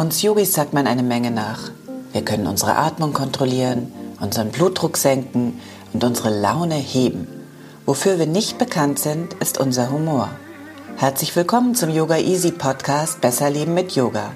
[0.00, 1.70] Uns Yogis sagt man eine Menge nach.
[2.14, 5.60] Wir können unsere Atmung kontrollieren, unseren Blutdruck senken
[5.92, 7.28] und unsere Laune heben.
[7.84, 10.30] Wofür wir nicht bekannt sind, ist unser Humor.
[10.96, 14.32] Herzlich willkommen zum Yoga Easy Podcast Besser Leben mit Yoga.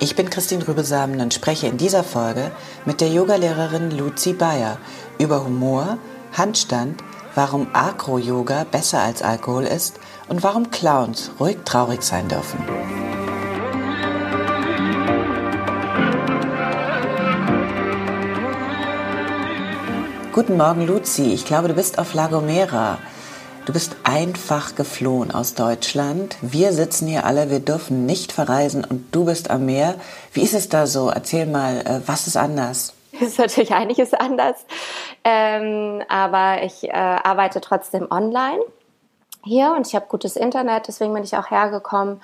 [0.00, 2.50] Ich bin Christine Rübesamen und spreche in dieser Folge
[2.84, 4.76] mit der Yogalehrerin Luzi Bayer
[5.18, 5.96] über Humor,
[6.36, 7.02] Handstand,
[7.34, 9.98] warum Acro-Yoga besser als Alkohol ist
[10.28, 12.58] und warum Clowns ruhig traurig sein dürfen.
[20.40, 21.34] Guten Morgen, Luzi.
[21.34, 22.96] Ich glaube, du bist auf La Gomera.
[23.66, 26.38] Du bist einfach geflohen aus Deutschland.
[26.40, 29.96] Wir sitzen hier alle, wir dürfen nicht verreisen und du bist am Meer.
[30.32, 31.10] Wie ist es da so?
[31.10, 32.94] Erzähl mal, äh, was ist anders?
[33.12, 34.56] Es ist natürlich einiges anders,
[35.24, 38.60] ähm, aber ich äh, arbeite trotzdem online
[39.44, 42.20] hier und ich habe gutes Internet, deswegen bin ich auch hergekommen.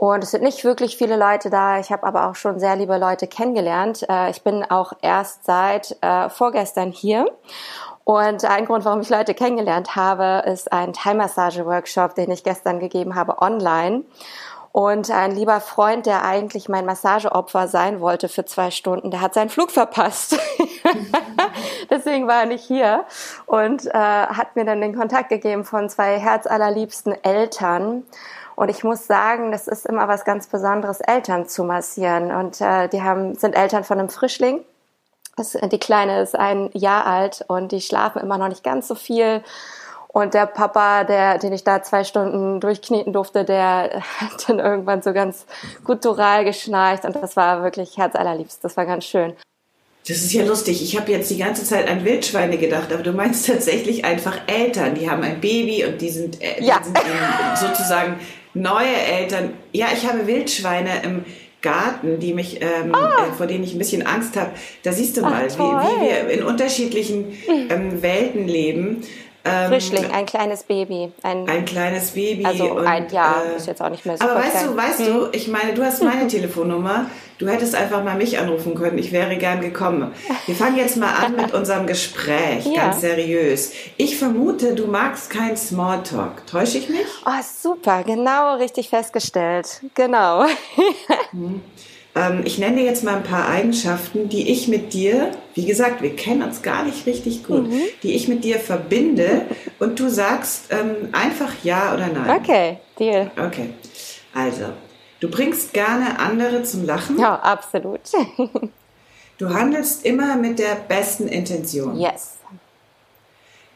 [0.00, 1.78] Und es sind nicht wirklich viele Leute da.
[1.78, 4.06] Ich habe aber auch schon sehr liebe Leute kennengelernt.
[4.08, 7.26] Äh, ich bin auch erst seit äh, vorgestern hier.
[8.04, 13.14] Und ein Grund, warum ich Leute kennengelernt habe, ist ein Thai-Massage-Workshop, den ich gestern gegeben
[13.14, 14.04] habe online.
[14.72, 19.34] Und ein lieber Freund, der eigentlich mein Massageopfer sein wollte für zwei Stunden, der hat
[19.34, 20.38] seinen Flug verpasst.
[21.90, 23.04] Deswegen war er nicht hier
[23.44, 28.04] und äh, hat mir dann den Kontakt gegeben von zwei herzallerliebsten Eltern.
[28.60, 32.30] Und ich muss sagen, das ist immer was ganz Besonderes, Eltern zu massieren.
[32.30, 34.60] Und äh, die haben, sind Eltern von einem Frischling.
[35.38, 38.94] Das, die Kleine ist ein Jahr alt und die schlafen immer noch nicht ganz so
[38.94, 39.42] viel.
[40.08, 45.00] Und der Papa, der, den ich da zwei Stunden durchkneten durfte, der hat dann irgendwann
[45.00, 45.46] so ganz
[45.84, 48.62] guttural geschnarcht und das war wirklich herzallerliebst.
[48.62, 49.32] Das war ganz schön.
[50.06, 50.82] Das ist ja lustig.
[50.82, 54.94] Ich habe jetzt die ganze Zeit an Wildschweine gedacht, aber du meinst tatsächlich einfach Eltern.
[54.94, 56.78] Die haben ein Baby und die sind, äh, ja.
[56.80, 58.20] die sind sozusagen
[58.54, 59.50] neue Eltern.
[59.72, 61.24] Ja, ich habe Wildschweine im
[61.62, 63.26] Garten, die mich, ähm, ah.
[63.28, 64.50] äh, vor denen ich ein bisschen Angst habe.
[64.82, 69.02] Da siehst du mal, Ach, wie, wie, wir in unterschiedlichen ähm, Welten leben.
[69.44, 71.12] Ähm, Frischling, ein kleines Baby.
[71.22, 72.44] Ein, ein kleines Baby.
[72.44, 74.24] Also und, ein Jahr äh, ist jetzt auch nicht mehr so.
[74.24, 75.06] Aber weißt du, weißt hm.
[75.06, 77.06] du, ich meine, du hast meine Telefonnummer.
[77.38, 78.98] Du hättest einfach mal mich anrufen können.
[78.98, 80.12] Ich wäre gern gekommen.
[80.44, 82.88] Wir fangen jetzt mal an mit unserem Gespräch, ja.
[82.88, 83.72] ganz seriös.
[83.96, 86.46] Ich vermute, du magst kein Smalltalk.
[86.46, 87.06] Täusche ich mich?
[87.24, 89.80] Oh, super, genau richtig festgestellt.
[89.94, 90.44] Genau.
[91.30, 91.62] hm.
[92.20, 96.02] Ähm, ich nenne dir jetzt mal ein paar Eigenschaften, die ich mit dir, wie gesagt,
[96.02, 97.80] wir kennen uns gar nicht richtig gut, mhm.
[98.02, 99.42] die ich mit dir verbinde
[99.78, 102.38] und du sagst ähm, einfach ja oder nein.
[102.38, 103.30] Okay, deal.
[103.38, 103.70] Okay,
[104.34, 104.66] also,
[105.20, 107.18] du bringst gerne andere zum Lachen.
[107.18, 108.00] Ja, absolut.
[109.38, 111.98] du handelst immer mit der besten Intention.
[111.98, 112.36] Yes.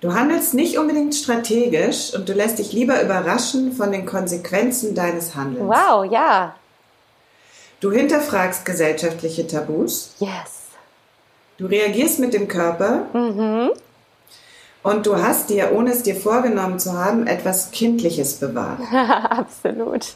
[0.00, 5.34] Du handelst nicht unbedingt strategisch und du lässt dich lieber überraschen von den Konsequenzen deines
[5.34, 5.66] Handelns.
[5.66, 6.56] Wow, ja,
[7.84, 10.14] Du hinterfragst gesellschaftliche Tabus.
[10.18, 10.70] Yes.
[11.58, 13.08] Du reagierst mit dem Körper.
[13.12, 13.72] Mhm.
[14.82, 18.80] Und du hast dir, ohne es dir vorgenommen zu haben, etwas Kindliches bewahrt.
[18.90, 20.14] Absolut.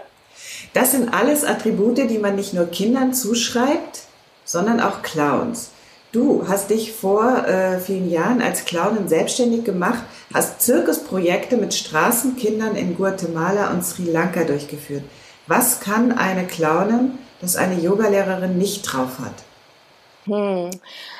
[0.72, 4.04] das sind alles Attribute, die man nicht nur Kindern zuschreibt,
[4.46, 5.72] sondern auch Clowns.
[6.10, 12.76] Du hast dich vor äh, vielen Jahren als Clownin selbstständig gemacht, hast Zirkusprojekte mit Straßenkindern
[12.76, 15.04] in Guatemala und Sri Lanka durchgeführt.
[15.46, 19.34] Was kann eine Clownin, das eine Yogalehrerin nicht drauf hat?
[20.26, 20.70] Hm.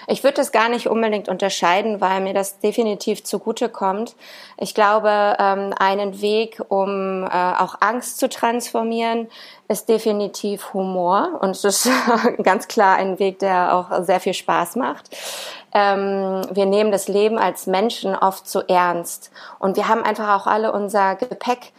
[0.06, 4.16] Ich würde das gar nicht unbedingt unterscheiden, weil mir das definitiv zugute kommt.
[4.56, 9.28] Ich glaube, ähm, einen Weg, um äh, auch Angst zu transformieren,
[9.68, 11.38] ist definitiv Humor.
[11.42, 11.90] Und es ist
[12.42, 15.14] ganz klar ein Weg, der auch sehr viel Spaß macht.
[15.74, 19.30] Ähm, wir nehmen das Leben als Menschen oft zu ernst.
[19.58, 21.72] Und wir haben einfach auch alle unser Gepäck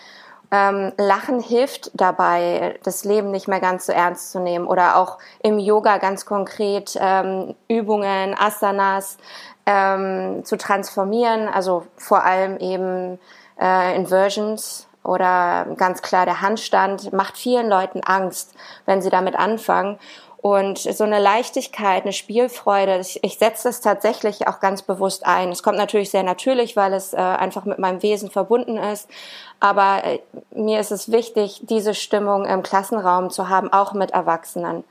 [0.52, 4.68] ähm, Lachen hilft dabei, das Leben nicht mehr ganz so ernst zu nehmen.
[4.68, 9.18] Oder auch im Yoga ganz konkret ähm, Übungen, Asanas
[9.66, 11.48] ähm, zu transformieren.
[11.48, 13.20] Also vor allem eben
[13.60, 18.56] äh, Inversions oder ganz klar der Handstand macht vielen Leuten Angst,
[18.86, 20.00] wenn sie damit anfangen.
[20.46, 25.50] Und so eine Leichtigkeit, eine Spielfreude, ich, ich setze das tatsächlich auch ganz bewusst ein.
[25.50, 29.10] Es kommt natürlich sehr natürlich, weil es äh, einfach mit meinem Wesen verbunden ist.
[29.60, 30.20] Aber äh,
[30.52, 34.84] mir ist es wichtig, diese Stimmung im Klassenraum zu haben, auch mit Erwachsenen.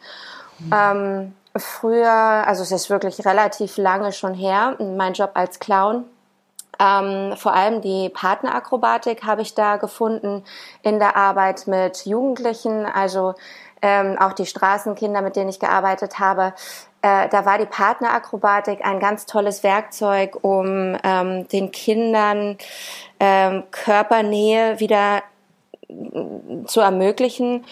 [0.58, 0.72] Mhm.
[0.74, 6.04] Ähm, früher, also es ist wirklich relativ lange schon her, mein Job als Clown.
[6.80, 10.42] Ähm, vor allem die Partnerakrobatik habe ich da gefunden
[10.82, 13.34] in der Arbeit mit Jugendlichen, also
[13.84, 16.54] ähm, auch die Straßenkinder, mit denen ich gearbeitet habe,
[17.02, 22.56] äh, da war die Partnerakrobatik ein ganz tolles Werkzeug, um ähm, den Kindern
[23.20, 25.22] ähm, Körpernähe wieder
[25.88, 27.64] mm, zu ermöglichen.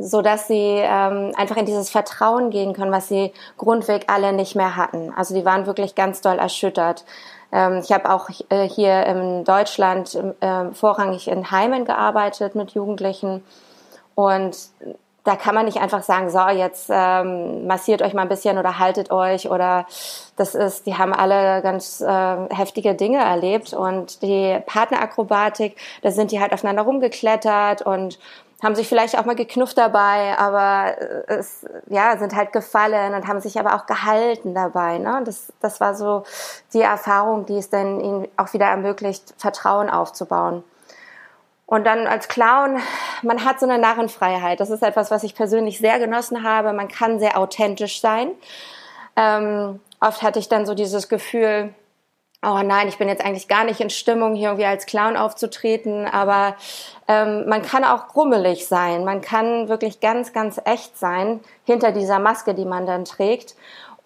[0.00, 4.54] so dass sie ähm, einfach in dieses Vertrauen gehen können, was sie grundweg alle nicht
[4.54, 5.12] mehr hatten.
[5.16, 7.04] Also die waren wirklich ganz doll erschüttert.
[7.50, 13.42] Ähm, ich habe auch äh, hier in Deutschland äh, vorrangig in Heimen gearbeitet mit Jugendlichen
[14.14, 14.56] und
[15.28, 18.78] da kann man nicht einfach sagen, so jetzt ähm, massiert euch mal ein bisschen oder
[18.78, 19.84] haltet euch oder
[20.36, 26.32] das ist, die haben alle ganz äh, heftige Dinge erlebt und die Partnerakrobatik, da sind
[26.32, 28.18] die halt aufeinander rumgeklettert und
[28.62, 33.28] haben sich vielleicht auch mal geknufft dabei, aber äh, es, ja, sind halt gefallen und
[33.28, 34.96] haben sich aber auch gehalten dabei.
[34.96, 35.20] Ne?
[35.26, 36.24] Das, das war so
[36.72, 40.64] die Erfahrung, die es dann ihnen auch wieder ermöglicht, Vertrauen aufzubauen.
[41.68, 42.78] Und dann als Clown,
[43.20, 44.58] man hat so eine Narrenfreiheit.
[44.58, 46.72] Das ist etwas, was ich persönlich sehr genossen habe.
[46.72, 48.30] Man kann sehr authentisch sein.
[49.16, 51.74] Ähm, oft hatte ich dann so dieses Gefühl,
[52.42, 56.06] oh nein, ich bin jetzt eigentlich gar nicht in Stimmung, hier irgendwie als Clown aufzutreten,
[56.06, 56.56] aber
[57.06, 62.18] ähm, man kann auch grummelig sein, man kann wirklich ganz, ganz echt sein hinter dieser
[62.18, 63.56] Maske, die man dann trägt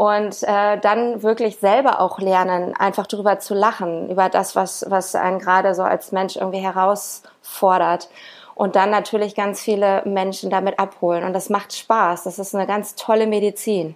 [0.03, 5.15] und äh, dann wirklich selber auch lernen, einfach drüber zu lachen, über das, was, was
[5.15, 8.09] einen gerade so als Mensch irgendwie herausfordert
[8.57, 12.67] und dann natürlich ganz viele Menschen damit abholen und das macht Spaß, das ist eine
[12.67, 13.95] ganz tolle Medizin.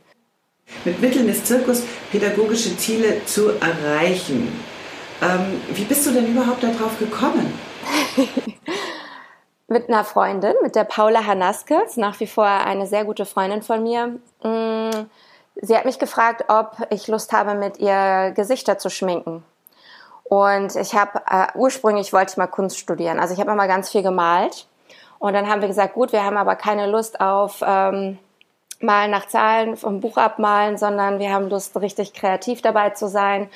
[0.85, 1.83] Mit Mitteln des Zirkus
[2.13, 4.65] pädagogische Ziele zu erreichen.
[5.21, 7.53] Ähm, wie bist du denn überhaupt darauf gekommen?
[9.67, 13.63] mit einer Freundin, mit der Paula Hanaske, ist nach wie vor eine sehr gute Freundin
[13.63, 14.21] von mir.
[14.45, 15.07] Mm,
[15.61, 19.45] sie hat mich gefragt, ob ich Lust habe, mit ihr Gesichter zu schminken.
[20.25, 23.21] Und ich habe äh, ursprünglich wollte ich mal Kunst studieren.
[23.21, 24.67] Also ich habe immer ganz viel gemalt.
[25.19, 28.19] Und dann haben wir gesagt, gut, wir haben aber keine Lust auf ähm,
[28.81, 33.49] Malen nach Zahlen vom Buch abmalen, sondern wir haben Lust, richtig kreativ dabei zu sein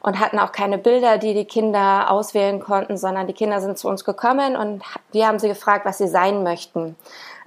[0.00, 3.88] und hatten auch keine Bilder, die die Kinder auswählen konnten, sondern die Kinder sind zu
[3.88, 4.82] uns gekommen und
[5.12, 6.96] wir haben sie gefragt, was sie sein möchten.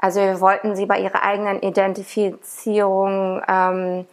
[0.06, 4.06] Also wir wollten sie bei ihrer eigenen Identifizierung ähm,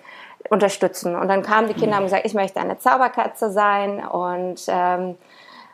[0.49, 1.15] unterstützen.
[1.15, 5.17] Und dann kamen die Kinder und haben gesagt, ich möchte eine Zauberkatze sein und ähm,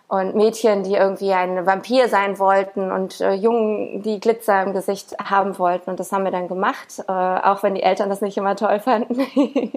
[0.08, 5.14] und Mädchen, die irgendwie ein Vampir sein wollten und äh, Jungen, die Glitzer im Gesicht
[5.22, 5.90] haben wollten.
[5.90, 8.80] Und das haben wir dann gemacht, äh, auch wenn die Eltern das nicht immer toll
[8.80, 9.20] fanden.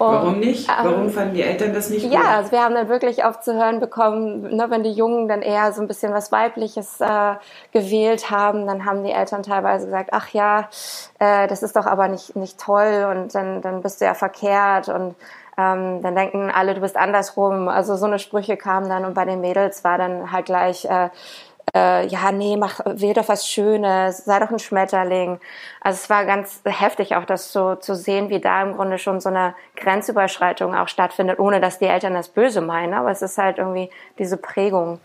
[0.00, 0.68] Warum nicht?
[0.68, 2.12] Warum ähm, fanden die Eltern das nicht gut?
[2.12, 5.42] Ja, also wir haben dann wirklich oft zu hören bekommen, ne, wenn die Jungen dann
[5.42, 7.34] eher so ein bisschen was Weibliches äh,
[7.72, 10.68] gewählt haben, dann haben die Eltern teilweise gesagt, ach ja,
[11.18, 14.88] äh, das ist doch aber nicht, nicht toll und dann, dann bist du ja verkehrt
[14.88, 15.14] und
[15.58, 17.68] ähm, dann denken alle, du bist andersrum.
[17.68, 21.10] Also so eine Sprüche kamen dann und bei den Mädels war dann halt gleich, äh,
[21.74, 25.40] äh, ja, nee, mach, wähl doch was Schönes, sei doch ein Schmetterling.
[25.80, 29.20] Also es war ganz heftig auch das so zu sehen, wie da im Grunde schon
[29.20, 33.38] so eine Grenzüberschreitung auch stattfindet, ohne dass die Eltern das Böse meinen, aber es ist
[33.38, 35.00] halt irgendwie diese Prägung.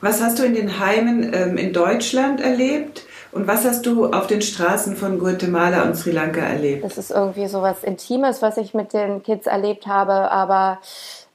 [0.00, 3.06] Was hast du in den Heimen ähm, in Deutschland erlebt?
[3.32, 6.84] Und was hast du auf den Straßen von Guatemala und Sri Lanka erlebt?
[6.84, 10.78] Das ist irgendwie so was Intimes, was ich mit den Kids erlebt habe, aber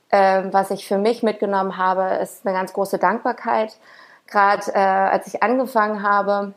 [0.10, 3.78] äh, was ich für mich mitgenommen habe, ist eine ganz große Dankbarkeit.
[4.32, 6.54] Gerade äh, als ich angefangen habe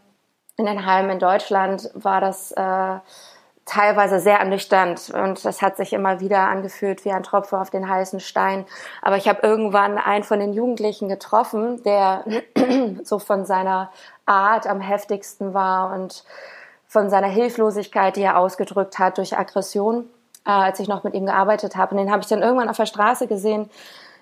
[0.56, 2.98] in den Heimen in Deutschland, war das äh,
[3.66, 7.88] teilweise sehr ernüchternd und das hat sich immer wieder angefühlt wie ein Tropfen auf den
[7.88, 8.64] heißen Stein.
[9.02, 12.24] Aber ich habe irgendwann einen von den Jugendlichen getroffen, der
[13.02, 13.90] so von seiner
[14.26, 16.24] Art am heftigsten war und
[16.86, 20.08] von seiner Hilflosigkeit, die er ausgedrückt hat durch Aggression,
[20.46, 21.92] äh, als ich noch mit ihm gearbeitet habe.
[21.92, 23.68] Und den habe ich dann irgendwann auf der Straße gesehen,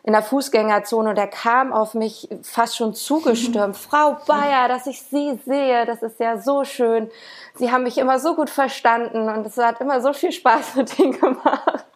[0.05, 3.77] in der Fußgängerzone und der kam auf mich fast schon zugestürmt.
[3.91, 7.11] Frau Bayer, dass ich Sie sehe, das ist ja so schön.
[7.55, 10.99] Sie haben mich immer so gut verstanden und es hat immer so viel Spaß mit
[10.99, 11.87] Ihnen gemacht.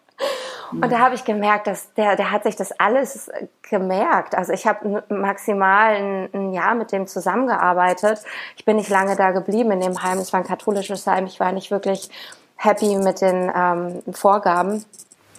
[0.71, 3.31] Und da habe ich gemerkt, dass der, der hat sich das alles
[3.69, 4.35] gemerkt.
[4.35, 8.21] Also ich habe maximal ein, ein, Jahr mit dem zusammengearbeitet.
[8.57, 10.17] Ich bin nicht lange da geblieben in dem Heim.
[10.17, 11.25] Es war ein katholisches Heim.
[11.25, 12.09] Ich war nicht wirklich
[12.57, 14.83] happy mit den ähm, Vorgaben.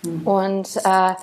[0.02, 0.26] Mhm.
[0.26, 1.14] Und äh,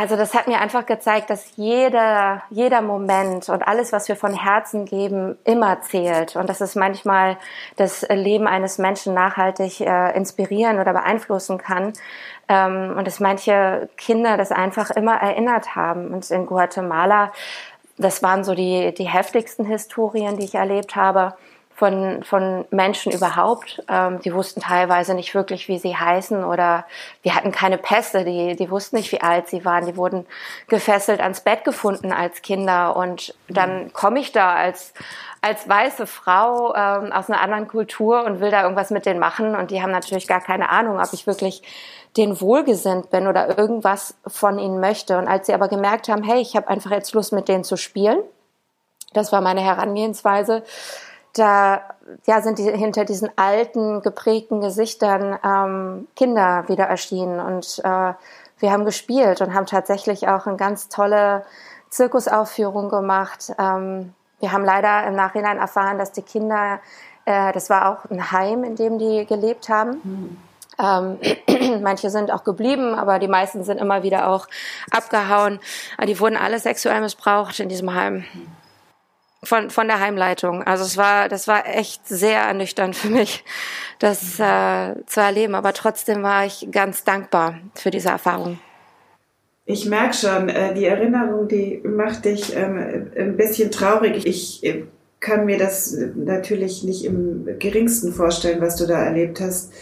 [0.00, 4.32] also das hat mir einfach gezeigt, dass jeder, jeder Moment und alles, was wir von
[4.32, 6.36] Herzen geben, immer zählt.
[6.36, 7.36] Und dass es manchmal
[7.76, 11.92] das Leben eines Menschen nachhaltig äh, inspirieren oder beeinflussen kann.
[12.48, 16.14] Ähm, und dass manche Kinder das einfach immer erinnert haben.
[16.14, 17.30] Und in Guatemala,
[17.98, 21.34] das waren so die, die heftigsten Historien, die ich erlebt habe
[21.80, 23.82] von, von Menschen überhaupt.
[23.88, 26.84] Ähm, die wussten teilweise nicht wirklich, wie sie heißen oder
[27.22, 29.86] wir hatten keine Pässe, die, die wussten nicht, wie alt sie waren.
[29.86, 30.26] Die wurden
[30.68, 34.92] gefesselt ans Bett gefunden als Kinder und dann komme ich da als,
[35.40, 39.56] als weiße Frau ähm, aus einer anderen Kultur und will da irgendwas mit denen machen
[39.56, 41.62] und die haben natürlich gar keine Ahnung, ob ich wirklich
[42.18, 45.16] den wohlgesinnt bin oder irgendwas von ihnen möchte.
[45.16, 47.78] Und als sie aber gemerkt haben, hey, ich habe einfach jetzt Lust mit denen zu
[47.78, 48.18] spielen,
[49.14, 50.62] das war meine Herangehensweise,
[51.34, 51.82] da
[52.26, 57.40] ja, sind die, hinter diesen alten, geprägten Gesichtern ähm, Kinder wieder erschienen.
[57.40, 58.12] Und äh,
[58.58, 61.44] wir haben gespielt und haben tatsächlich auch eine ganz tolle
[61.90, 63.52] Zirkusaufführung gemacht.
[63.58, 66.80] Ähm, wir haben leider im Nachhinein erfahren, dass die Kinder,
[67.24, 70.00] äh, das war auch ein Heim, in dem die gelebt haben.
[70.02, 70.36] Mhm.
[70.78, 74.46] Ähm, manche sind auch geblieben, aber die meisten sind immer wieder auch
[74.90, 75.60] abgehauen.
[76.06, 78.24] Die wurden alle sexuell missbraucht in diesem Heim.
[79.42, 80.62] Von, von der Heimleitung.
[80.62, 83.42] Also es war, das war echt sehr ernüchternd für mich,
[83.98, 85.54] das äh, zu erleben.
[85.54, 88.58] Aber trotzdem war ich ganz dankbar für diese Erfahrung.
[89.64, 94.26] Ich merke schon, äh, die Erinnerung, die macht dich ähm, ein bisschen traurig.
[94.26, 94.84] Ich äh,
[95.20, 99.72] kann mir das natürlich nicht im geringsten vorstellen, was du da erlebt hast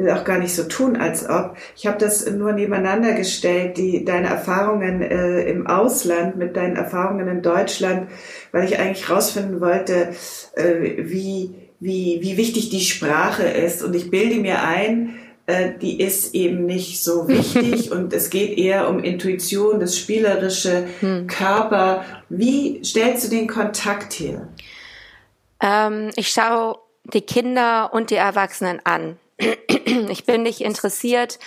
[0.00, 1.56] will auch gar nicht so tun, als ob.
[1.76, 7.28] Ich habe das nur nebeneinander gestellt, die, deine Erfahrungen äh, im Ausland mit deinen Erfahrungen
[7.28, 8.08] in Deutschland,
[8.52, 10.14] weil ich eigentlich rausfinden wollte,
[10.54, 13.82] äh, wie, wie, wie wichtig die Sprache ist.
[13.82, 15.16] Und ich bilde mir ein,
[15.46, 20.86] äh, die ist eben nicht so wichtig und es geht eher um Intuition, das spielerische
[21.00, 21.26] hm.
[21.26, 22.04] Körper.
[22.30, 24.48] Wie stellst du den Kontakt her?
[25.62, 29.16] Ähm, ich schaue die Kinder und die Erwachsenen an.
[30.08, 31.38] Ich bin nicht interessiert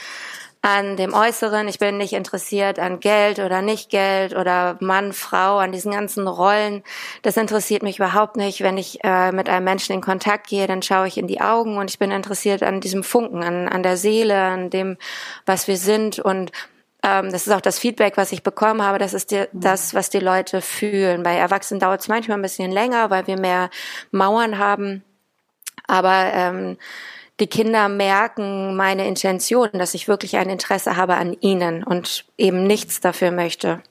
[0.61, 5.57] an dem Äußeren, ich bin nicht interessiert an Geld oder nicht Geld oder Mann, Frau,
[5.57, 6.83] an diesen ganzen Rollen.
[7.21, 8.61] Das interessiert mich überhaupt nicht.
[8.61, 11.77] Wenn ich äh, mit einem Menschen in Kontakt gehe, dann schaue ich in die Augen
[11.77, 14.97] und ich bin interessiert an diesem Funken, an, an der Seele, an dem,
[15.45, 16.53] was wir sind und
[17.03, 18.97] ähm, das ist auch das Feedback, was ich bekommen habe.
[18.97, 21.23] Das ist die, das, was die Leute fühlen.
[21.23, 23.69] Bei Erwachsenen dauert es manchmal ein bisschen länger, weil wir mehr
[24.11, 25.03] Mauern haben.
[25.85, 26.77] Aber ähm,
[27.39, 32.65] die Kinder merken meine Intention, dass ich wirklich ein Interesse habe an ihnen und eben
[32.65, 33.81] nichts dafür möchte.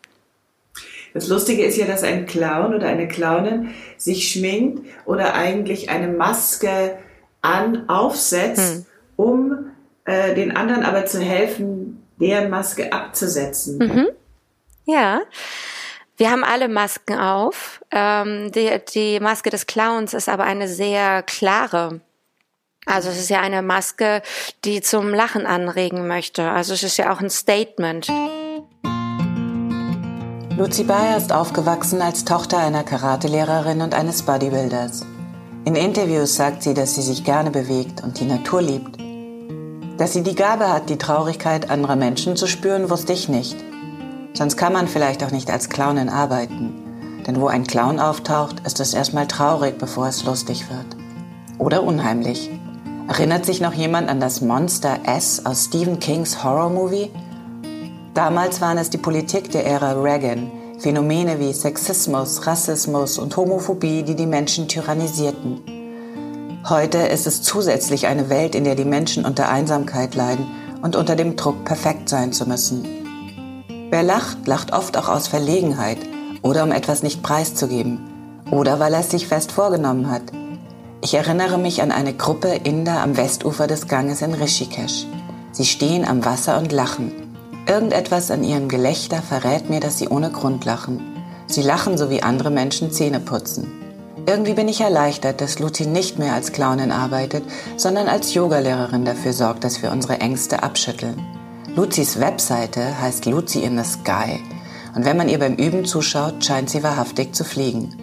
[1.15, 6.09] Das Lustige ist ja, dass ein Clown oder eine Clownin sich schminkt oder eigentlich eine
[6.09, 6.97] Maske
[7.43, 8.87] an aufsetzt, hm.
[9.17, 9.67] um
[10.05, 13.79] äh, den anderen aber zu helfen, deren Maske abzusetzen.
[13.79, 14.09] Mhm.
[14.87, 15.21] Ja.
[16.17, 17.81] Wir haben alle Masken auf.
[17.91, 22.01] Ähm, die, die Maske des Clowns ist aber eine sehr klare
[22.87, 24.23] also es ist ja eine Maske,
[24.65, 26.51] die zum Lachen anregen möchte.
[26.51, 28.09] Also es ist ja auch ein Statement.
[30.57, 35.07] Lucy Bayer ist aufgewachsen als Tochter einer Karatelehrerin und eines Bodybuilders.
[35.65, 38.99] In Interviews sagt sie, dass sie sich gerne bewegt und die Natur liebt.
[39.99, 43.57] Dass sie die Gabe hat, die Traurigkeit anderer Menschen zu spüren, wusste ich nicht.
[44.35, 47.23] Sonst kann man vielleicht auch nicht als Clownin arbeiten.
[47.27, 50.97] Denn wo ein Clown auftaucht, ist es erstmal traurig, bevor es lustig wird.
[51.59, 52.51] Oder unheimlich.
[53.09, 57.11] Erinnert sich noch jemand an das Monster S aus Stephen Kings Horror-Movie?
[58.15, 64.15] Damals waren es die Politik der Ära Reagan, Phänomene wie Sexismus, Rassismus und Homophobie, die
[64.15, 65.61] die Menschen tyrannisierten.
[66.69, 70.47] Heute ist es zusätzlich eine Welt, in der die Menschen unter Einsamkeit leiden
[70.81, 72.87] und unter dem Druck, perfekt sein zu müssen.
[73.91, 75.99] Wer lacht, lacht oft auch aus Verlegenheit
[76.43, 80.23] oder um etwas nicht preiszugeben oder weil er es sich fest vorgenommen hat–
[81.03, 85.05] ich erinnere mich an eine Gruppe Inder am Westufer des Ganges in Rishikesh.
[85.51, 87.13] Sie stehen am Wasser und lachen.
[87.67, 91.01] Irgendetwas an ihrem Gelächter verrät mir, dass sie ohne Grund lachen.
[91.49, 93.71] Sie lachen, so wie andere Menschen Zähne putzen.
[94.27, 97.43] Irgendwie bin ich erleichtert, dass Luzi nicht mehr als Clownin arbeitet,
[97.77, 101.21] sondern als Yogalehrerin dafür sorgt, dass wir unsere Ängste abschütteln.
[101.75, 104.41] Luzis Webseite heißt Luzi in the Sky.
[104.95, 108.02] Und wenn man ihr beim Üben zuschaut, scheint sie wahrhaftig zu fliegen.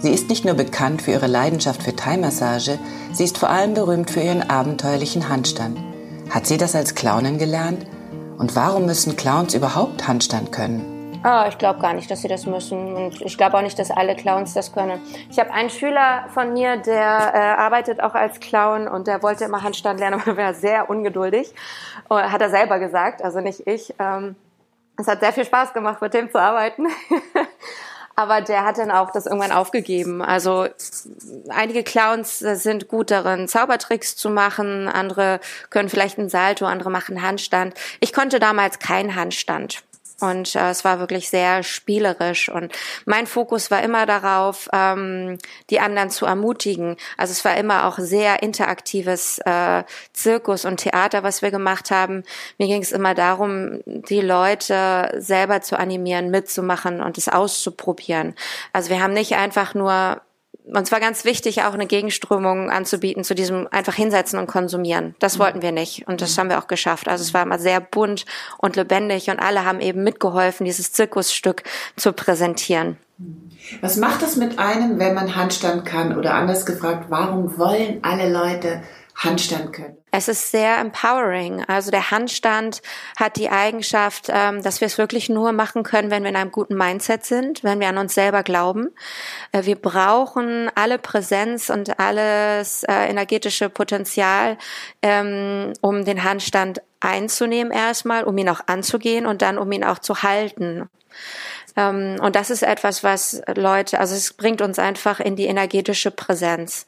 [0.00, 2.78] Sie ist nicht nur bekannt für ihre Leidenschaft für Thai-Massage,
[3.12, 5.78] sie ist vor allem berühmt für ihren abenteuerlichen Handstand.
[6.30, 7.84] Hat sie das als Clownin gelernt?
[8.38, 11.20] Und warum müssen Clowns überhaupt Handstand können?
[11.22, 12.94] Oh, ich glaube gar nicht, dass sie das müssen.
[12.94, 15.02] Und ich glaube auch nicht, dass alle Clowns das können.
[15.30, 19.44] Ich habe einen Schüler von mir, der äh, arbeitet auch als Clown und der wollte
[19.44, 21.52] immer Handstand lernen, aber war sehr ungeduldig.
[22.08, 23.94] Hat er selber gesagt, also nicht ich.
[23.98, 24.34] Ähm,
[24.96, 26.86] es hat sehr viel Spaß gemacht, mit dem zu arbeiten.
[28.20, 30.22] aber der hat dann auch das irgendwann aufgegeben.
[30.22, 30.68] Also
[31.48, 37.22] einige Clowns sind gut darin, Zaubertricks zu machen, andere können vielleicht einen Salto, andere machen
[37.22, 37.74] Handstand.
[38.00, 39.82] Ich konnte damals keinen Handstand.
[40.20, 42.48] Und äh, es war wirklich sehr spielerisch.
[42.48, 42.72] Und
[43.06, 45.38] mein Fokus war immer darauf, ähm,
[45.70, 46.96] die anderen zu ermutigen.
[47.16, 52.24] Also es war immer auch sehr interaktives äh, Zirkus und Theater, was wir gemacht haben.
[52.58, 58.34] Mir ging es immer darum, die Leute selber zu animieren, mitzumachen und es auszuprobieren.
[58.72, 60.20] Also wir haben nicht einfach nur
[60.78, 65.14] uns war ganz wichtig, auch eine Gegenströmung anzubieten zu diesem einfach hinsetzen und konsumieren.
[65.18, 65.42] Das mhm.
[65.42, 66.40] wollten wir nicht und das mhm.
[66.40, 67.08] haben wir auch geschafft.
[67.08, 68.26] Also es war immer sehr bunt
[68.58, 71.62] und lebendig und alle haben eben mitgeholfen, dieses Zirkusstück
[71.96, 72.96] zu präsentieren.
[73.82, 76.16] Was macht es mit einem, wenn man Handstand kann?
[76.16, 78.82] Oder anders gefragt, warum wollen alle Leute
[79.22, 79.98] Handstand können?
[80.10, 81.62] Es ist sehr empowering.
[81.66, 82.80] Also der Handstand
[83.16, 86.50] hat die Eigenschaft, ähm, dass wir es wirklich nur machen können, wenn wir in einem
[86.50, 88.88] guten Mindset sind, wenn wir an uns selber glauben.
[89.52, 94.56] Äh, wir brauchen alle Präsenz und alles äh, energetische Potenzial,
[95.02, 99.98] ähm, um den Handstand einzunehmen erstmal, um ihn auch anzugehen und dann um ihn auch
[99.98, 100.88] zu halten.
[101.76, 106.10] Ähm, und das ist etwas, was Leute, also es bringt uns einfach in die energetische
[106.10, 106.86] Präsenz.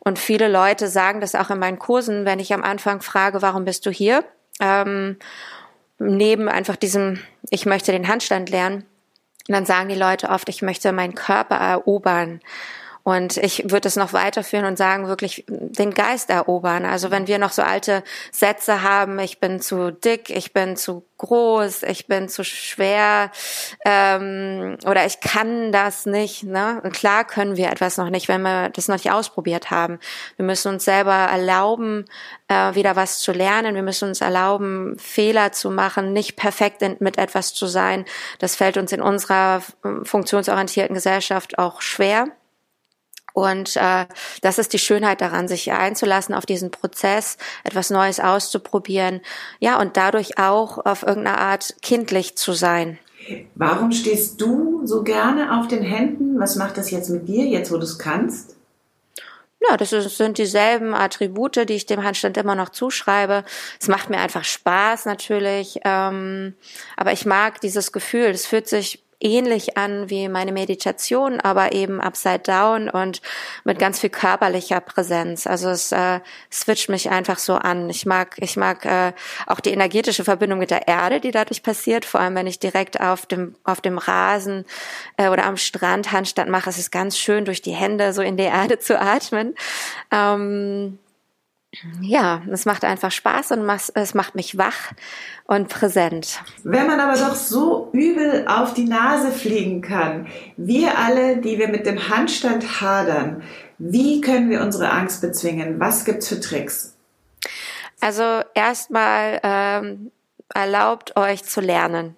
[0.00, 3.64] Und viele Leute sagen das auch in meinen Kursen, wenn ich am Anfang frage, warum
[3.64, 4.24] bist du hier?
[4.60, 5.18] Ähm,
[5.98, 8.84] neben einfach diesem, ich möchte den Handstand lernen,
[9.46, 12.40] dann sagen die Leute oft, ich möchte meinen Körper erobern.
[13.04, 16.86] Und ich würde es noch weiterführen und sagen, wirklich den Geist erobern.
[16.86, 21.04] Also wenn wir noch so alte Sätze haben, ich bin zu dick, ich bin zu
[21.18, 23.30] groß, ich bin zu schwer
[23.84, 26.44] ähm, oder ich kann das nicht.
[26.44, 26.80] Ne?
[26.82, 29.98] Und klar können wir etwas noch nicht, wenn wir das noch nicht ausprobiert haben.
[30.36, 32.06] Wir müssen uns selber erlauben,
[32.48, 33.74] äh, wieder was zu lernen.
[33.74, 38.06] Wir müssen uns erlauben, Fehler zu machen, nicht perfekt mit etwas zu sein.
[38.38, 42.28] Das fällt uns in unserer äh, funktionsorientierten Gesellschaft auch schwer.
[43.34, 44.06] Und äh,
[44.42, 49.20] das ist die Schönheit daran, sich einzulassen auf diesen Prozess, etwas Neues auszuprobieren,
[49.58, 52.98] ja, und dadurch auch auf irgendeine Art kindlich zu sein.
[53.54, 56.38] Warum stehst du so gerne auf den Händen?
[56.38, 58.54] Was macht das jetzt mit dir, jetzt wo du es kannst?
[59.68, 63.44] Ja, das sind dieselben Attribute, die ich dem Handstand immer noch zuschreibe.
[63.80, 66.54] Es macht mir einfach Spaß natürlich, ähm,
[66.96, 68.26] aber ich mag dieses Gefühl.
[68.26, 73.22] Es fühlt sich ähnlich an wie meine Meditation, aber eben upside down und
[73.64, 75.46] mit ganz viel körperlicher Präsenz.
[75.46, 76.20] Also es äh,
[76.52, 77.90] switcht mich einfach so an.
[77.90, 79.12] Ich mag, ich mag äh,
[79.46, 82.04] auch die energetische Verbindung mit der Erde, die dadurch passiert.
[82.04, 84.64] Vor allem, wenn ich direkt auf dem auf dem Rasen
[85.16, 88.36] äh, oder am Strand Handstand mache, es ist ganz schön, durch die Hände so in
[88.36, 89.54] die Erde zu atmen.
[90.10, 90.98] Ähm,
[92.00, 94.92] ja, es macht einfach Spaß und es macht mich wach
[95.46, 96.40] und präsent.
[96.62, 100.26] Wenn man aber doch so übel auf die Nase fliegen kann,
[100.56, 103.42] wir alle, die wir mit dem Handstand hadern,
[103.78, 105.80] wie können wir unsere Angst bezwingen?
[105.80, 106.96] Was gibt's für Tricks?
[108.00, 110.10] Also erstmal ähm,
[110.52, 112.16] erlaubt euch zu lernen.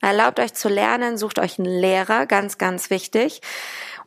[0.00, 3.40] Erlaubt euch zu lernen, sucht euch einen Lehrer, ganz, ganz wichtig.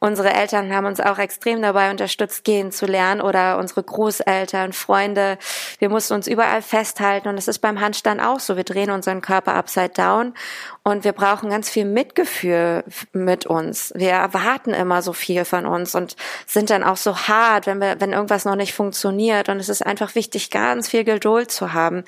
[0.03, 5.37] Unsere Eltern haben uns auch extrem dabei unterstützt, gehen zu lernen oder unsere Großeltern, Freunde.
[5.77, 8.57] Wir mussten uns überall festhalten und es ist beim Handstand auch so.
[8.57, 10.33] Wir drehen unseren Körper upside down
[10.81, 12.83] und wir brauchen ganz viel Mitgefühl
[13.13, 13.93] mit uns.
[13.95, 16.15] Wir erwarten immer so viel von uns und
[16.47, 19.49] sind dann auch so hart, wenn wir, wenn irgendwas noch nicht funktioniert.
[19.49, 22.03] Und es ist einfach wichtig, ganz viel Geduld zu haben.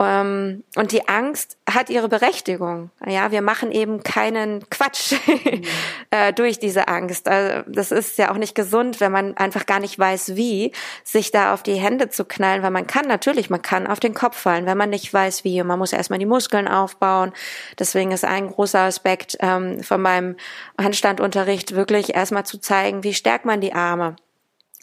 [0.00, 2.90] Ähm, und die Angst hat ihre Berechtigung.
[3.06, 5.62] Ja, wir machen eben keinen Quatsch mhm.
[6.10, 7.19] Äh, durch diese Angst.
[7.28, 10.72] Also das ist ja auch nicht gesund, wenn man einfach gar nicht weiß, wie,
[11.04, 14.14] sich da auf die Hände zu knallen, weil man kann natürlich, man kann auf den
[14.14, 15.60] Kopf fallen, wenn man nicht weiß, wie.
[15.60, 17.32] Und man muss erstmal die Muskeln aufbauen.
[17.78, 20.36] Deswegen ist ein großer Aspekt ähm, von meinem
[20.80, 24.16] Handstandunterricht wirklich erstmal zu zeigen, wie stärkt man die Arme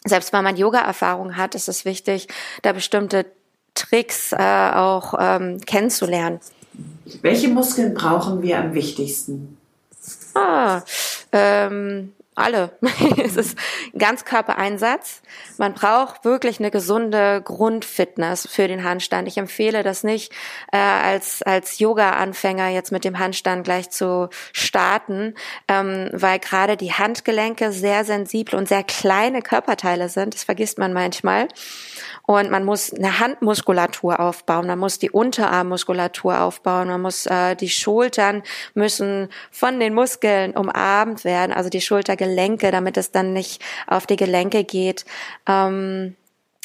[0.04, 2.28] selbst wenn man Yoga-Erfahrung hat, ist es wichtig,
[2.62, 3.26] da bestimmte
[3.74, 6.40] Tricks äh, auch ähm, kennenzulernen.
[7.22, 9.56] Welche Muskeln brauchen wir am wichtigsten?
[10.34, 10.82] Ah,
[11.32, 12.76] ähm, alle.
[13.22, 13.58] es ist
[13.96, 15.22] Ganzkörpereinsatz.
[15.58, 19.28] Man braucht wirklich eine gesunde Grundfitness für den Handstand.
[19.28, 20.32] Ich empfehle das nicht
[20.72, 25.34] äh, als als Yoga-Anfänger jetzt mit dem Handstand gleich zu starten,
[25.68, 30.34] ähm, weil gerade die Handgelenke sehr sensibel und sehr kleine Körperteile sind.
[30.34, 31.48] Das vergisst man manchmal.
[32.26, 37.70] Und man muss eine Handmuskulatur aufbauen, man muss die Unterarmmuskulatur aufbauen, man muss äh, die
[37.70, 38.42] Schultern
[38.74, 42.27] müssen von den Muskeln umarmt werden, also die Schultergelenke,
[42.70, 45.04] damit es dann nicht auf die Gelenke geht.
[45.46, 46.16] Ähm,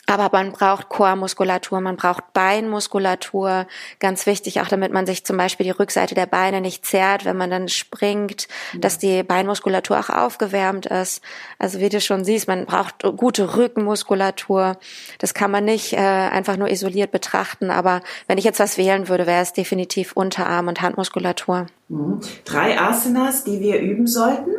[0.05, 3.67] aber man braucht Chormuskulatur, man braucht Beinmuskulatur,
[3.99, 7.37] ganz wichtig, auch damit man sich zum Beispiel die Rückseite der Beine nicht zerrt, wenn
[7.37, 11.21] man dann springt, dass die Beinmuskulatur auch aufgewärmt ist.
[11.57, 14.77] Also wie du schon siehst, man braucht gute Rückenmuskulatur.
[15.19, 19.07] Das kann man nicht äh, einfach nur isoliert betrachten, aber wenn ich jetzt was wählen
[19.07, 21.67] würde, wäre es definitiv Unterarm- und Handmuskulatur.
[21.87, 22.19] Mhm.
[22.43, 24.51] Drei Asanas, die wir üben sollten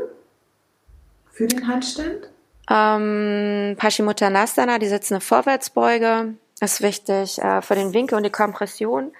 [1.35, 2.31] für den Handstand?
[2.70, 9.12] Ähm, Paschimottanasana, die sitzende Vorwärtsbeuge, ist wichtig äh, für den Winkel und die Kompression.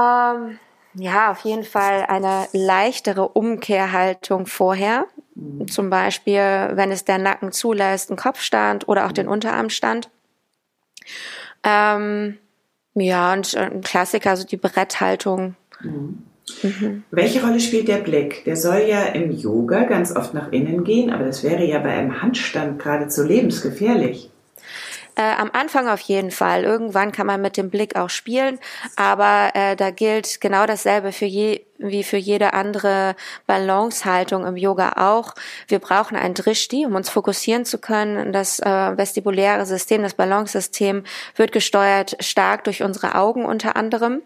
[0.00, 0.58] Ähm,
[0.94, 5.06] ja, auf jeden Fall eine leichtere Umkehrhaltung vorher.
[5.34, 5.68] Mhm.
[5.68, 10.10] Zum Beispiel, wenn es der Nacken zulässt, ein Kopfstand oder auch den Unterarmstand.
[11.62, 12.38] Ähm,
[12.94, 15.54] ja, und äh, ein Klassiker, also die Bretthaltung.
[15.80, 16.27] Mhm.
[16.62, 17.04] Mhm.
[17.10, 18.44] Welche Rolle spielt der Blick?
[18.44, 21.90] Der soll ja im Yoga ganz oft nach innen gehen, aber das wäre ja bei
[21.90, 24.30] einem Handstand geradezu lebensgefährlich.
[25.18, 26.62] Äh, am Anfang auf jeden Fall.
[26.62, 28.60] Irgendwann kann man mit dem Blick auch spielen,
[28.94, 33.16] aber äh, da gilt genau dasselbe für je, wie für jede andere
[33.48, 35.34] Balancehaltung im Yoga auch.
[35.66, 38.32] Wir brauchen ein Drishti, um uns fokussieren zu können.
[38.32, 41.02] Das äh, vestibuläre System, das Balance-System
[41.34, 44.22] wird gesteuert stark durch unsere Augen unter anderem.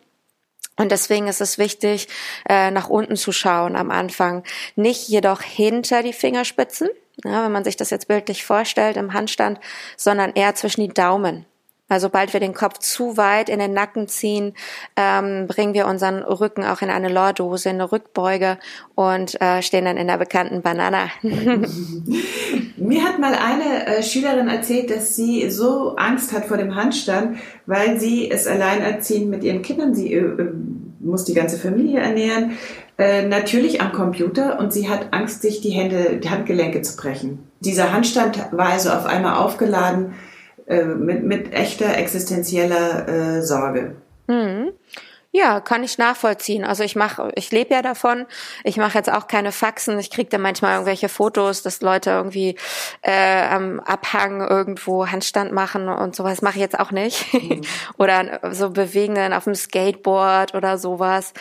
[0.77, 2.09] Und deswegen ist es wichtig,
[2.49, 4.43] äh, nach unten zu schauen am Anfang.
[4.75, 6.89] Nicht jedoch hinter die Fingerspitzen,
[7.23, 9.61] wenn man sich das jetzt bildlich vorstellt im Handstand,
[9.97, 11.47] sondern eher zwischen die Daumen.
[11.93, 14.55] Also sobald wir den Kopf zu weit in den Nacken ziehen,
[14.97, 18.57] ähm, bringen wir unseren Rücken auch in eine Lordose, in eine Rückbeuge
[18.95, 21.11] und äh, stehen dann in der bekannten Banana.
[21.23, 27.37] Mir hat mal eine äh, Schülerin erzählt, dass sie so Angst hat vor dem Handstand,
[27.67, 30.51] weil sie es alleinerziehend mit ihren Kindern, sie äh,
[30.99, 32.53] muss die ganze Familie ernähren,
[32.97, 37.41] äh, natürlich am Computer und sie hat Angst, sich die Hände, die Handgelenke zu brechen.
[37.61, 40.15] Dieser Handstand war also auf einmal aufgeladen
[40.67, 43.97] äh, mit, mit echter existenzieller äh, Sorge.
[44.27, 44.73] Mhm.
[45.35, 46.63] Ja, kann ich nachvollziehen.
[46.63, 48.27] Also ich mache, ich lebe ja davon.
[48.65, 49.99] Ich mache jetzt auch keine Faxen.
[49.99, 52.59] Ich kriege dann manchmal irgendwelche Fotos, dass Leute irgendwie
[53.01, 57.33] äh, am Abhang irgendwo Handstand machen und sowas mache ich jetzt auch nicht.
[57.33, 57.63] Mhm.
[57.97, 61.33] oder so bewegen dann auf dem Skateboard oder sowas.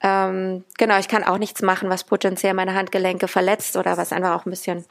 [0.00, 4.36] Ähm, genau, ich kann auch nichts machen, was potenziell meine Handgelenke verletzt oder was einfach
[4.36, 4.84] auch ein bisschen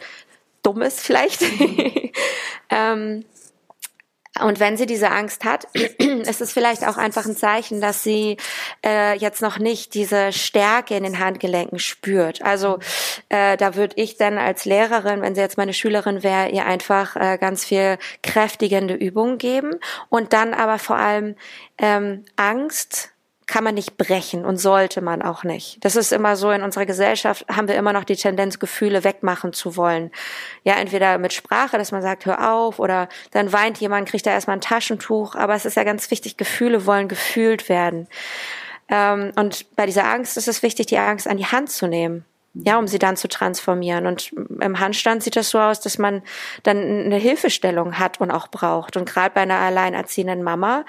[0.63, 1.43] dumm ist vielleicht.
[2.69, 3.23] ähm,
[4.41, 8.37] und wenn sie diese Angst hat, ist es vielleicht auch einfach ein Zeichen, dass sie
[8.85, 12.41] äh, jetzt noch nicht diese Stärke in den Handgelenken spürt.
[12.41, 12.79] Also
[13.29, 17.15] äh, da würde ich dann als Lehrerin, wenn sie jetzt meine Schülerin wäre, ihr einfach
[17.15, 19.75] äh, ganz viel kräftigende Übungen geben
[20.09, 21.35] und dann aber vor allem
[21.77, 23.11] ähm, Angst
[23.49, 25.83] kann man nicht brechen und sollte man auch nicht.
[25.83, 29.51] Das ist immer so in unserer Gesellschaft haben wir immer noch die Tendenz Gefühle wegmachen
[29.51, 30.11] zu wollen.
[30.63, 34.31] Ja, entweder mit Sprache, dass man sagt, hör auf oder dann weint jemand, kriegt da
[34.31, 38.07] erstmal ein Taschentuch, aber es ist ja ganz wichtig, Gefühle wollen gefühlt werden.
[38.87, 42.25] Ähm, und bei dieser Angst ist es wichtig, die Angst an die Hand zu nehmen
[42.53, 44.07] ja, um sie dann zu transformieren.
[44.07, 46.21] Und im Handstand sieht das so aus, dass man
[46.63, 48.97] dann eine Hilfestellung hat und auch braucht.
[48.97, 50.83] Und gerade bei einer alleinerziehenden Mama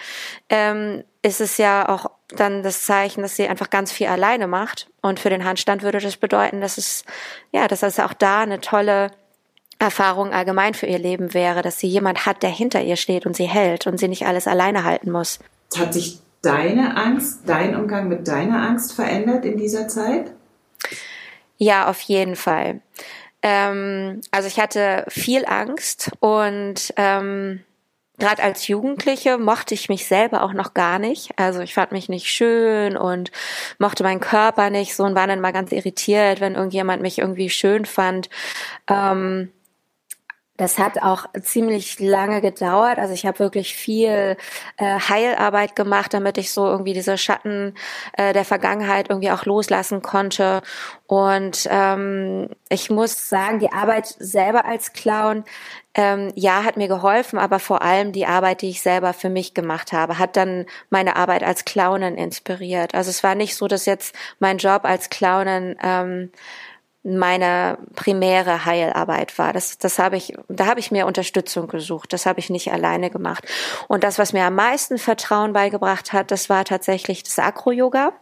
[0.48, 4.88] ähm, ist es ja auch dann das Zeichen, dass sie einfach ganz viel alleine macht.
[5.02, 7.04] Und für den Handstand würde das bedeuten, dass es,
[7.52, 9.10] ja, dass es auch da eine tolle
[9.78, 13.34] Erfahrung allgemein für ihr Leben wäre, dass sie jemand hat, der hinter ihr steht und
[13.34, 15.38] sie hält und sie nicht alles alleine halten muss.
[15.76, 20.32] Hat sich deine Angst, dein Umgang mit deiner Angst verändert in dieser Zeit?
[21.56, 22.80] Ja, auf jeden Fall.
[23.42, 27.64] Ähm, also ich hatte viel Angst und ähm,
[28.20, 31.30] gerade als Jugendliche mochte ich mich selber auch noch gar nicht.
[31.36, 33.32] Also ich fand mich nicht schön und
[33.78, 37.50] mochte meinen Körper nicht so und war dann mal ganz irritiert, wenn irgendjemand mich irgendwie
[37.50, 38.28] schön fand.
[38.88, 39.50] Ähm,
[40.60, 42.98] das hat auch ziemlich lange gedauert.
[42.98, 44.36] Also ich habe wirklich viel
[44.76, 47.74] äh, Heilarbeit gemacht, damit ich so irgendwie diese Schatten
[48.12, 50.60] äh, der Vergangenheit irgendwie auch loslassen konnte.
[51.06, 55.44] Und ähm, ich muss sagen, die Arbeit selber als Clown,
[55.94, 59.54] ähm, ja, hat mir geholfen, aber vor allem die Arbeit, die ich selber für mich
[59.54, 62.94] gemacht habe, hat dann meine Arbeit als Clownin inspiriert.
[62.94, 66.30] Also es war nicht so, dass jetzt mein Job als Clownin ähm,
[67.02, 69.52] meine primäre Heilarbeit war.
[69.52, 72.12] Das, das habe ich, da habe ich mir Unterstützung gesucht.
[72.12, 73.44] Das habe ich nicht alleine gemacht.
[73.88, 78.12] Und das, was mir am meisten Vertrauen beigebracht hat, das war tatsächlich das Akro-Yoga.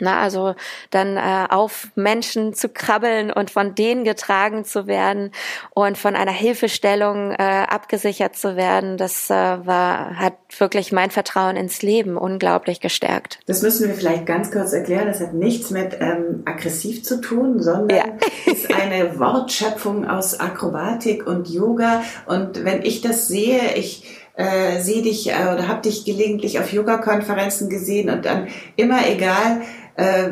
[0.00, 0.54] Na, also
[0.90, 5.32] dann äh, auf Menschen zu krabbeln und von denen getragen zu werden
[5.70, 11.56] und von einer Hilfestellung äh, abgesichert zu werden, das äh, war, hat wirklich mein Vertrauen
[11.56, 13.40] ins Leben unglaublich gestärkt.
[13.46, 15.06] Das müssen wir vielleicht ganz kurz erklären.
[15.06, 18.04] Das hat nichts mit ähm, aggressiv zu tun, sondern ja.
[18.52, 22.02] ist eine Wortschöpfung aus Akrobatik und Yoga.
[22.26, 26.72] Und wenn ich das sehe, ich äh, sehe dich äh, oder habe dich gelegentlich auf
[26.72, 29.62] Yoga-Konferenzen gesehen und dann immer egal,
[29.98, 30.30] äh,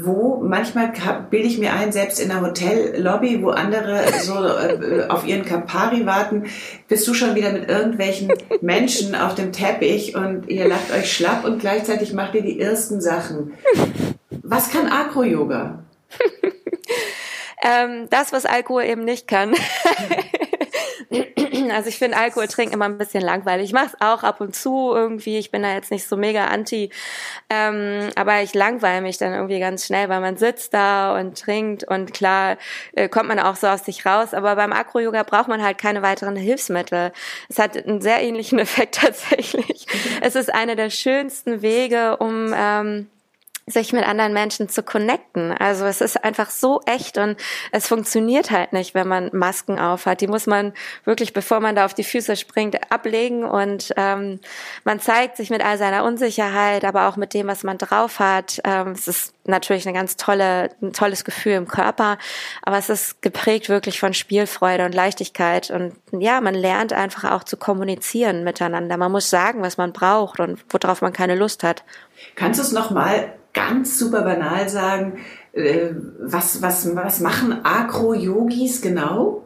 [0.00, 0.90] wo manchmal
[1.30, 6.06] bilde ich mir ein, selbst in der Hotellobby, wo andere so äh, auf ihren Campari
[6.06, 6.46] warten,
[6.88, 11.44] bist du schon wieder mit irgendwelchen Menschen auf dem Teppich und ihr lacht euch schlapp
[11.44, 13.52] und gleichzeitig macht ihr die ersten Sachen.
[14.42, 15.80] Was kann Acro-Yoga?
[17.62, 19.52] ähm, das, was Alkohol eben nicht kann.
[21.72, 23.66] Also ich finde Alkohol trinken immer ein bisschen langweilig.
[23.66, 25.38] Ich mache es auch ab und zu irgendwie.
[25.38, 26.90] Ich bin da jetzt nicht so mega anti.
[27.50, 31.84] Ähm, aber ich langweile mich dann irgendwie ganz schnell, weil man sitzt da und trinkt
[31.84, 32.56] und klar
[32.92, 34.34] äh, kommt man auch so aus sich raus.
[34.34, 37.12] Aber beim Acro-Yoga braucht man halt keine weiteren Hilfsmittel.
[37.48, 39.86] Es hat einen sehr ähnlichen Effekt tatsächlich.
[40.20, 43.08] Es ist einer der schönsten Wege, um ähm,
[43.66, 45.52] sich mit anderen Menschen zu connecten.
[45.52, 47.36] Also es ist einfach so echt und
[47.70, 50.20] es funktioniert halt nicht, wenn man Masken aufhat.
[50.20, 50.72] Die muss man
[51.04, 54.40] wirklich, bevor man da auf die Füße springt, ablegen und ähm,
[54.84, 58.60] man zeigt sich mit all seiner Unsicherheit, aber auch mit dem, was man drauf hat.
[58.64, 62.18] Ähm, es ist natürlich eine ganz tolle, ein tolles Gefühl im Körper,
[62.62, 67.44] aber es ist geprägt wirklich von Spielfreude und Leichtigkeit und ja, man lernt einfach auch
[67.44, 68.96] zu kommunizieren miteinander.
[68.96, 71.84] Man muss sagen, was man braucht und worauf man keine Lust hat.
[72.34, 75.18] Kannst du es noch mal ganz super banal sagen,
[75.52, 79.44] äh, was, was, was machen Agro-Yogis genau?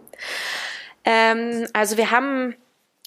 [1.05, 2.55] Ähm, also wir haben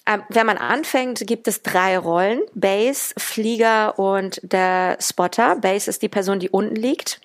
[0.10, 2.42] ähm, wenn man anfängt, gibt es drei Rollen.
[2.56, 5.56] Base, Flieger und der Spotter.
[5.58, 7.22] Base ist die Person, die unten liegt.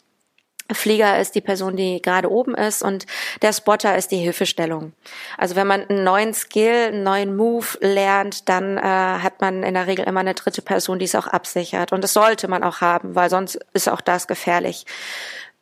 [0.73, 3.07] Flieger ist die Person, die gerade oben ist und
[3.43, 4.93] der Spotter ist die Hilfestellung.
[5.37, 9.75] Also wenn man einen neuen Skill, einen neuen Move lernt, dann äh, hat man in
[9.75, 11.93] der Regel immer eine dritte Person, die es auch absichert.
[11.93, 14.87] Und das sollte man auch haben, weil sonst ist auch das gefährlich.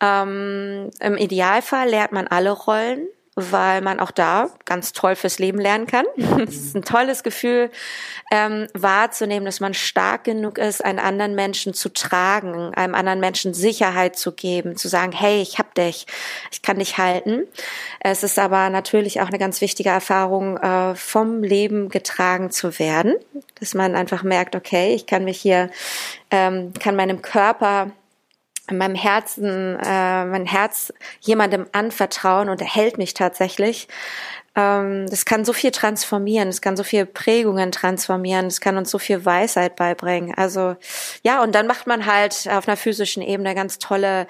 [0.01, 5.59] Ähm, Im Idealfall lernt man alle Rollen weil man auch da ganz toll fürs Leben
[5.59, 6.05] lernen kann.
[6.43, 7.71] Es ist ein tolles Gefühl,
[8.31, 13.55] ähm, wahrzunehmen, dass man stark genug ist, einen anderen Menschen zu tragen, einem anderen Menschen
[13.55, 16.07] Sicherheit zu geben, zu sagen, hey, ich hab dich,
[16.51, 17.45] ich kann dich halten.
[18.01, 23.15] Es ist aber natürlich auch eine ganz wichtige Erfahrung, äh, vom Leben getragen zu werden,
[23.61, 25.71] dass man einfach merkt, okay, ich kann mich hier,
[26.31, 27.93] ähm, kann meinem Körper
[28.71, 33.89] meinem Herzen, äh, mein Herz jemandem anvertrauen und er hält mich tatsächlich.
[34.55, 38.91] Ähm, das kann so viel transformieren, es kann so viel Prägungen transformieren, es kann uns
[38.91, 40.35] so viel Weisheit beibringen.
[40.37, 40.77] Also
[41.23, 44.27] ja, und dann macht man halt auf einer physischen Ebene ganz tolle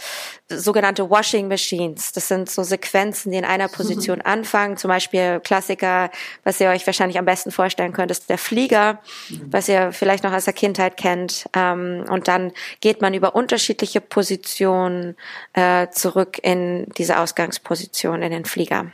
[0.49, 2.13] sogenannte Washing Machines.
[2.13, 4.27] Das sind so Sequenzen, die in einer Position mhm.
[4.27, 4.77] anfangen.
[4.77, 6.11] Zum Beispiel Klassiker,
[6.45, 9.49] was ihr euch wahrscheinlich am besten vorstellen könnt, ist der Flieger, mhm.
[9.51, 11.47] was ihr vielleicht noch aus der Kindheit kennt.
[11.53, 15.17] Ähm, und dann geht man über unterschiedliche Positionen
[15.55, 18.93] äh, zurück in diese Ausgangsposition in den Flieger.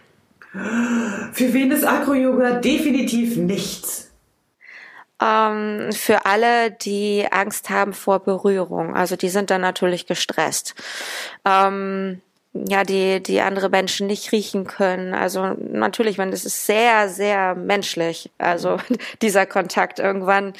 [0.52, 4.10] Für wen ist Acro-Yoga definitiv nichts?
[5.20, 8.94] Ähm, für alle, die Angst haben vor Berührung.
[8.94, 10.74] Also die sind dann natürlich gestresst.
[11.44, 12.22] Ähm,
[12.54, 15.14] ja, die, die andere Menschen nicht riechen können.
[15.14, 18.30] Also natürlich, man, das ist sehr, sehr menschlich.
[18.38, 18.78] Also
[19.22, 20.54] dieser Kontakt irgendwann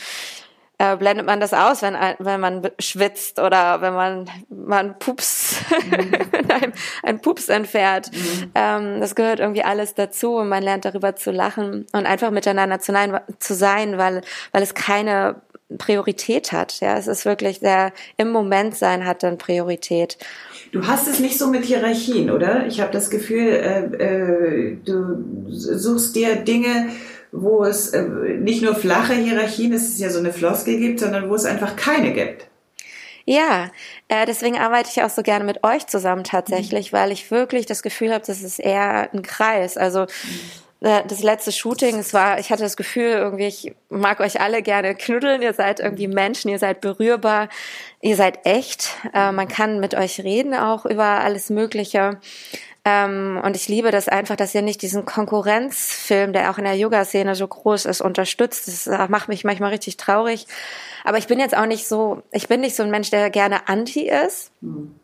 [0.78, 5.56] äh, blendet man das aus, wenn, wenn man schwitzt oder wenn man, man Pups,
[5.90, 6.10] mhm.
[6.48, 8.10] ein, ein Pups entfährt.
[8.12, 8.50] Mhm.
[8.54, 12.78] Ähm, das gehört irgendwie alles dazu und man lernt darüber zu lachen und einfach miteinander
[12.78, 15.42] zu, nein, zu sein, weil, weil es keine
[15.76, 16.80] Priorität hat.
[16.80, 20.16] Ja, es ist wirklich der im Moment sein hat dann Priorität.
[20.72, 22.66] Du hast es nicht so mit Hierarchien, oder?
[22.66, 26.88] Ich habe das Gefühl, äh, äh, du suchst dir Dinge
[27.32, 31.28] wo es äh, nicht nur flache Hierarchien, es ist ja so eine Floskel gibt, sondern
[31.28, 32.48] wo es einfach keine gibt.
[33.24, 33.70] Ja,
[34.08, 36.96] äh, deswegen arbeite ich auch so gerne mit euch zusammen tatsächlich, mhm.
[36.96, 39.76] weil ich wirklich das Gefühl habe, das ist eher ein Kreis.
[39.76, 40.06] Also
[40.80, 44.62] äh, das letzte Shooting, es war, ich hatte das Gefühl, irgendwie, ich mag euch alle
[44.62, 47.48] gerne knuddeln, ihr seid irgendwie Menschen, ihr seid berührbar,
[48.00, 52.18] ihr seid echt, äh, man kann mit euch reden auch über alles Mögliche.
[52.88, 56.76] Ähm, und ich liebe das einfach, dass ihr nicht diesen Konkurrenzfilm, der auch in der
[56.76, 58.66] Yoga-Szene so groß ist, unterstützt.
[58.66, 60.46] Das äh, macht mich manchmal richtig traurig.
[61.04, 63.68] Aber ich bin jetzt auch nicht so, ich bin nicht so ein Mensch, der gerne
[63.68, 64.52] anti ist.
[64.62, 64.94] Mhm.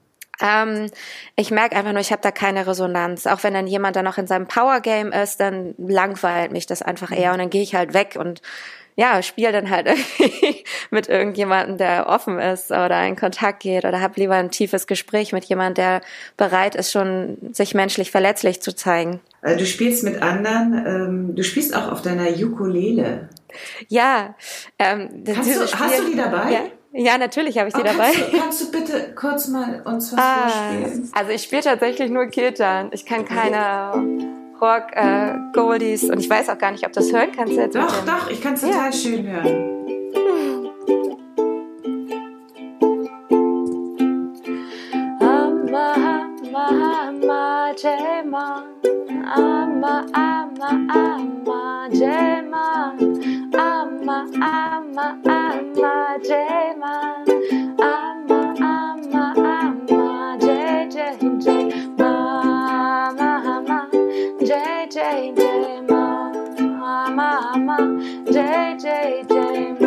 [0.40, 0.90] Ähm,
[1.36, 3.26] ich merke einfach nur, ich habe da keine Resonanz.
[3.26, 6.80] Auch wenn dann jemand da noch in seinem Power Game ist, dann langweilt mich das
[6.80, 8.40] einfach eher und dann gehe ich halt weg und
[8.96, 9.86] ja, spiel dann halt
[10.18, 14.86] irgendwie mit irgendjemandem, der offen ist oder in Kontakt geht oder hab lieber ein tiefes
[14.86, 16.00] Gespräch mit jemandem, der
[16.36, 19.20] bereit ist, schon sich menschlich verletzlich zu zeigen.
[19.42, 23.28] Also du spielst mit anderen, ähm, du spielst auch auf deiner Ukulele.
[23.88, 24.34] Ja.
[24.78, 26.52] Ähm, hast, du, Spiel, hast du die dabei?
[26.52, 26.60] Ja.
[26.96, 28.12] Ja, natürlich habe ich die oh, dabei.
[28.12, 31.10] Kannst du, kannst du bitte kurz mal uns was ah, vorspielen?
[31.12, 32.90] Also ich spiele tatsächlich nur Kirtan.
[32.92, 37.30] Ich kann keine Rock, äh, Goldies und ich weiß auch gar nicht, ob das hören
[37.36, 37.76] kannst jetzt.
[37.76, 38.92] Doch, doch, ich kann es total ja.
[38.92, 39.70] schön hören.
[45.20, 45.94] Amma,
[50.12, 51.24] amma, amma,
[56.22, 57.93] Jema.
[68.26, 69.80] J, J, J,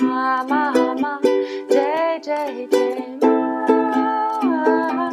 [0.00, 1.20] Mama, Mama,
[1.68, 5.10] J, J, J, Mama.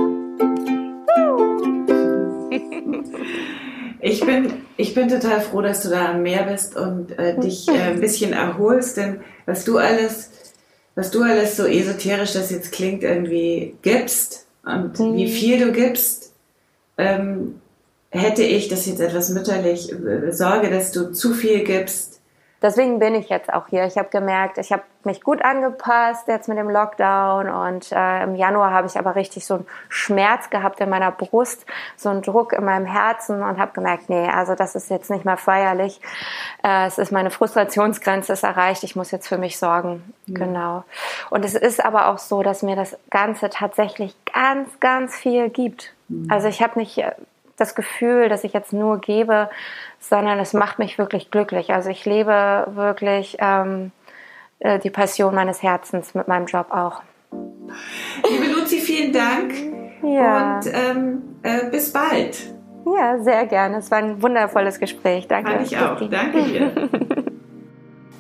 [4.02, 7.68] Ich bin, ich bin total froh, dass du da am Meer bist und äh, dich
[7.70, 10.30] äh, ein bisschen erholst, denn was du alles,
[10.94, 15.16] was du alles so esoterisch das jetzt klingt, irgendwie gibst und mhm.
[15.16, 16.34] wie viel du gibst,
[17.00, 17.62] ähm,
[18.12, 22.13] hätte ich das jetzt etwas mütterlich, äh, Sorge, dass du zu viel gibst,
[22.64, 23.84] Deswegen bin ich jetzt auch hier.
[23.84, 28.36] Ich habe gemerkt, ich habe mich gut angepasst jetzt mit dem Lockdown und äh, im
[28.36, 31.66] Januar habe ich aber richtig so einen Schmerz gehabt in meiner Brust,
[31.98, 35.26] so einen Druck in meinem Herzen und habe gemerkt, nee, also das ist jetzt nicht
[35.26, 36.00] mehr feierlich.
[36.64, 38.86] Äh, es ist meine Frustrationsgrenze ist erreicht.
[38.86, 40.14] Ich muss jetzt für mich sorgen.
[40.28, 40.34] Mhm.
[40.34, 40.86] Genau.
[41.30, 45.94] Und es ist aber auch so, dass mir das Ganze tatsächlich ganz, ganz viel gibt.
[46.08, 46.32] Mhm.
[46.32, 47.04] Also ich habe nicht
[47.58, 49.50] das Gefühl, dass ich jetzt nur gebe,
[50.10, 51.74] sondern es macht mich wirklich glücklich.
[51.74, 53.92] Also ich lebe wirklich ähm,
[54.60, 57.02] äh, die Passion meines Herzens mit meinem Job auch.
[58.30, 59.54] Liebe Luzi, vielen Dank
[60.04, 60.58] ja.
[60.58, 62.38] und ähm, äh, bis bald.
[62.86, 63.78] Ja, sehr gerne.
[63.78, 65.28] Es war ein wundervolles Gespräch.
[65.28, 65.52] Danke.
[65.52, 66.00] Fand ich auch.
[66.10, 66.72] Danke dir.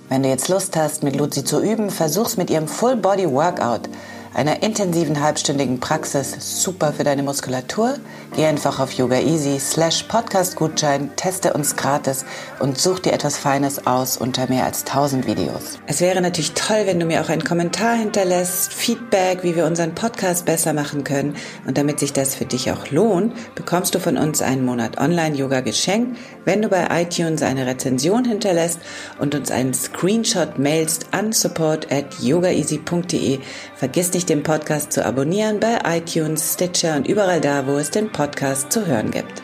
[0.10, 3.90] Wenn du jetzt Lust hast, mit Luzi zu üben, versuch's mit ihrem Full Body Workout
[4.34, 7.96] einer intensiven halbstündigen Praxis super für deine Muskulatur?
[8.36, 12.26] Geh einfach auf Yoga Easy slash Podcast Gutschein, teste uns gratis
[12.60, 15.78] und such dir etwas Feines aus unter mehr als 1000 Videos.
[15.86, 19.94] Es wäre natürlich toll, wenn du mir auch einen Kommentar hinterlässt, Feedback, wie wir unseren
[19.94, 21.36] Podcast besser machen können.
[21.68, 25.62] Und damit sich das für dich auch lohnt, bekommst du von uns einen Monat Online-Yoga
[25.62, 28.80] geschenkt, wenn du bei iTunes eine Rezension hinterlässt
[29.20, 33.40] und uns einen Screenshot mailst an support at yogaeasy.de.
[33.76, 38.12] Vergiss nicht, den Podcast zu abonnieren bei iTunes, Stitcher und überall da, wo es den
[38.12, 39.43] Podcast zu hören gibt.